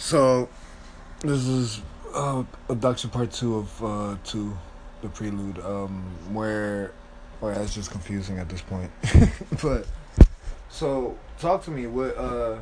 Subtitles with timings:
[0.00, 0.48] So,
[1.20, 1.82] this is
[2.14, 4.56] uh, abduction part two of uh, two,
[5.02, 6.92] the prelude, um, where,
[7.40, 8.90] well, that's just confusing at this point.
[9.62, 9.86] but,
[10.70, 11.86] so talk to me.
[11.86, 12.56] What uh,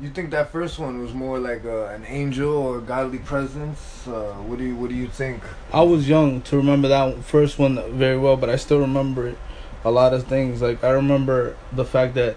[0.00, 4.06] you think that first one was more like uh, an angel or godly presence?
[4.06, 5.42] Uh, what do you What do you think?
[5.72, 9.34] I was young to remember that first one very well, but I still remember.
[9.82, 12.36] A lot of things like I remember the fact that,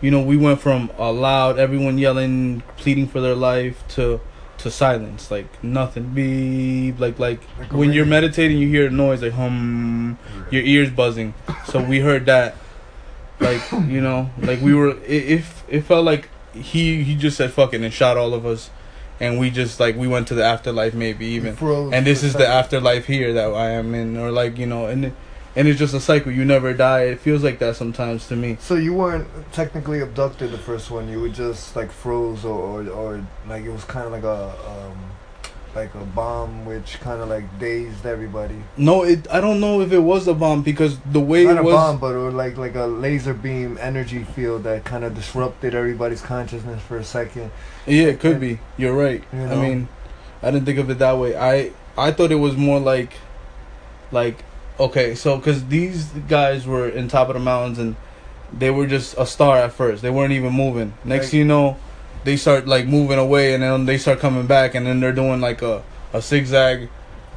[0.00, 4.20] you know, we went from a loud, everyone yelling, pleading for their life to
[4.58, 9.22] to silence, like nothing, beep, like like, Like when you're meditating, you hear a noise
[9.22, 10.18] like hum,
[10.50, 11.34] your ears buzzing.
[11.66, 12.56] So we heard that,
[13.40, 14.90] like you know, like we were.
[15.02, 18.70] It, it, it felt like he he just said fucking and shot all of us,
[19.20, 21.54] and we just like we went to the afterlife maybe even
[21.92, 25.12] and this is the afterlife here that I am in, or like you know, and
[25.56, 26.30] and it's just a cycle.
[26.30, 27.04] You never die.
[27.04, 28.58] It feels like that sometimes to me.
[28.60, 31.08] So you weren't technically abducted the first one.
[31.08, 34.54] You were just like froze, or or, or like it was kind of like a
[34.68, 35.10] um,
[35.74, 38.62] like a bomb, which kind of like dazed everybody.
[38.76, 39.26] No, it.
[39.30, 41.98] I don't know if it was a bomb because the way Not it a bomb,
[41.98, 46.82] but or like like a laser beam energy field that kind of disrupted everybody's consciousness
[46.82, 47.50] for a second.
[47.86, 48.60] Yeah, it could be.
[48.76, 49.24] You're right.
[49.32, 49.88] You I mean,
[50.42, 51.34] I didn't think of it that way.
[51.34, 53.14] I I thought it was more like,
[54.12, 54.44] like,
[54.78, 57.96] okay, so because these guys were in top of the mountains and
[58.52, 60.02] they were just a star at first.
[60.02, 60.94] They weren't even moving.
[61.04, 61.76] Next, you know,
[62.24, 65.40] they start like moving away and then they start coming back and then they're doing
[65.40, 66.88] like a a zigzag.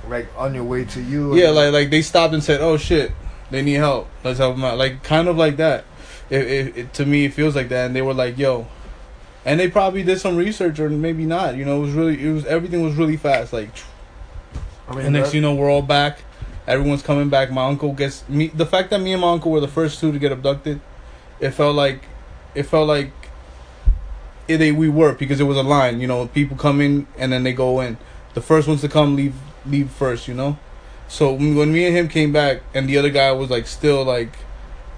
[0.07, 1.35] Like on your way to you.
[1.35, 3.11] Yeah, like like they stopped and said, "Oh shit,
[3.51, 4.09] they need help.
[4.23, 5.85] Let's help them out." Like kind of like that.
[6.29, 8.67] It, it, it to me it feels like that, and they were like, "Yo,"
[9.45, 11.55] and they probably did some research or maybe not.
[11.55, 13.53] You know, it was really it was everything was really fast.
[13.53, 13.69] Like,
[14.87, 16.19] I mean, and next you know we're all back.
[16.69, 17.51] Everyone's coming back.
[17.51, 18.47] My uncle gets me.
[18.47, 20.79] The fact that me and my uncle were the first two to get abducted,
[21.39, 22.03] it felt like,
[22.53, 23.11] it felt like,
[24.47, 25.99] it, they we were because it was a line.
[25.99, 27.97] You know, people come in and then they go in.
[28.35, 30.27] The first ones to come leave leave first.
[30.27, 30.59] You know,
[31.07, 34.37] so when me and him came back and the other guy was like still like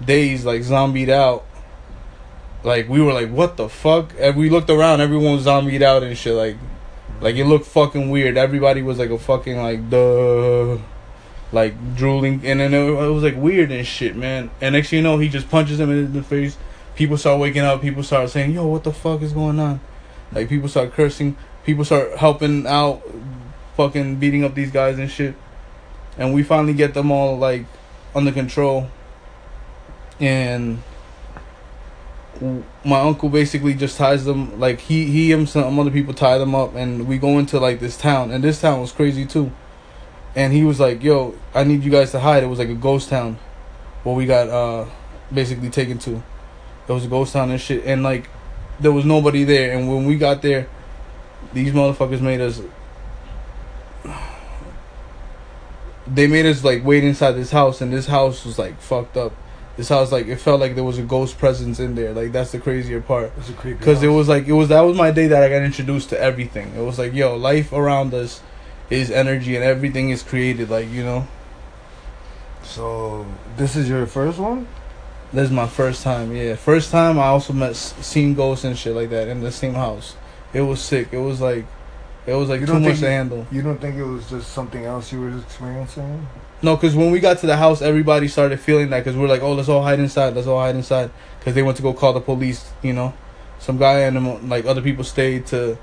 [0.04, 1.44] dazed, like zombied out.
[2.64, 4.12] Like we were like, what the fuck?
[4.18, 6.34] And we looked around, everyone was zombied out and shit.
[6.34, 6.56] Like,
[7.20, 8.36] like it looked fucking weird.
[8.36, 10.78] Everybody was like a fucking like duh,
[11.52, 14.50] like drooling, and then it, it was like weird and shit, man.
[14.60, 16.56] And next thing you know, he just punches him in the face.
[16.96, 17.80] People start waking up.
[17.82, 19.80] People start saying, "Yo, what the fuck is going on?"
[20.32, 21.36] Like people start cursing.
[21.64, 23.02] People start helping out,
[23.76, 25.34] fucking beating up these guys and shit.
[26.18, 27.66] And we finally get them all like
[28.14, 28.88] under control.
[30.18, 30.82] And
[32.84, 36.54] my uncle basically just ties them like he he and some other people tie them
[36.54, 39.52] up and we go into like this town and this town was crazy too
[40.34, 42.42] and he was like yo i need you guys to hide.
[42.42, 43.38] It was like a ghost town
[44.02, 44.86] where we got uh
[45.32, 46.22] basically taken to.
[46.88, 47.84] It was a ghost town and shit.
[47.84, 48.28] And like
[48.80, 49.76] there was nobody there.
[49.76, 50.68] And when we got there
[51.52, 52.60] these motherfuckers made us
[56.06, 57.80] they made us like wait inside this house.
[57.80, 59.32] And this house was like fucked up.
[59.76, 62.12] This house like it felt like there was a ghost presence in there.
[62.12, 63.26] Like that's the crazier part.
[63.26, 63.78] It was a creepy.
[63.78, 66.20] because it was like it was that was my day that I got introduced to
[66.20, 66.74] everything.
[66.76, 68.40] It was like yo, life around us
[68.90, 70.70] is energy and everything is created.
[70.70, 71.26] Like you know,
[72.62, 73.26] So
[73.56, 74.66] this is your first one.
[75.32, 76.34] this is my first time.
[76.34, 79.74] Yeah, first time I also met seen ghosts and shit like that in the same
[79.74, 80.16] house.
[80.52, 81.08] It was sick.
[81.12, 81.64] It was like,
[82.26, 83.46] it was like You too much to you- handle.
[83.50, 86.26] You don't think it was just something else you were experiencing?
[86.60, 89.42] No, because when we got to the house, everybody started feeling that because we're like,
[89.42, 90.34] oh, let's all hide inside.
[90.34, 91.10] Let's all hide inside
[91.40, 92.70] because they went to go call the police.
[92.82, 93.14] You know,
[93.58, 95.76] some guy and them, like other people stayed to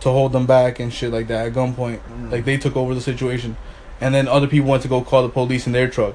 [0.00, 2.00] to hold them back and shit like that at gunpoint.
[2.00, 2.30] Mm.
[2.30, 3.56] Like they took over the situation,
[4.00, 6.14] and then other people went to go call the police in their truck.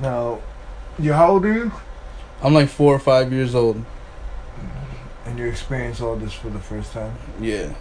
[0.00, 0.40] Now,
[0.98, 1.72] you how old are you?
[2.42, 3.84] I'm like four or five years old.
[5.26, 7.14] And you experienced all this for the first time.
[7.40, 7.74] Yeah,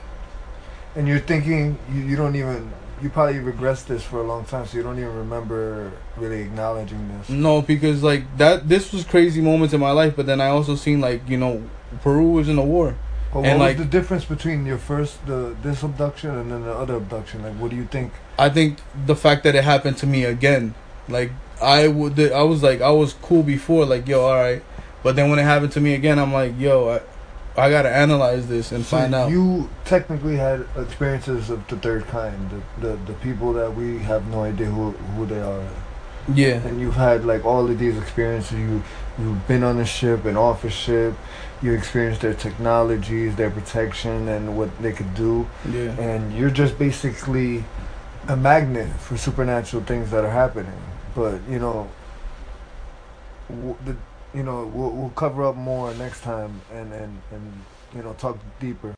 [0.96, 2.72] And you're thinking you, you don't even
[3.02, 7.08] you probably regressed this for a long time, so you don't even remember really acknowledging
[7.08, 7.30] this.
[7.30, 8.68] no, because like that.
[8.68, 11.64] This was crazy moments in my life, but then I also seen like you know,
[12.02, 12.96] Peru was in a war.
[13.34, 16.64] But And, what like- was the difference between your first the this abduction and then
[16.64, 17.44] the other abduction?
[17.44, 18.12] Like, what do you think?
[18.38, 20.74] I think the fact that it happened to me again,
[21.08, 21.32] like
[21.62, 24.64] I would, I was like, I was cool before, like yo, all right,
[25.04, 27.02] but then when it happened to me again, I'm like, yo, I,
[27.66, 29.30] I gotta analyze this and So find out.
[29.30, 34.26] You technically had experiences of the third kind, the, the the people that we have
[34.28, 35.64] no idea who who they are,
[36.34, 38.58] yeah, and you've had like all of these experiences.
[38.60, 38.84] You
[39.18, 41.14] you've been on a ship, an office ship.
[41.62, 45.48] You experienced their technologies, their protection, and what they could do.
[45.70, 47.66] yeah, and you're just basically
[48.28, 50.82] a magnet for supernatural things that are happening.
[51.16, 51.90] But you know,
[53.50, 53.96] w- the
[54.34, 57.54] you know we'll, we'll cover up more next time and and and
[57.96, 58.88] you know talk deeper.